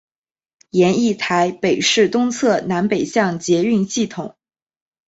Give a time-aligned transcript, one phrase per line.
[0.71, 4.35] 研议台北市东侧南北向捷运系统。